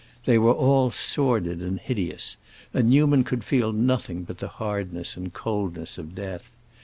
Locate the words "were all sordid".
0.39-1.61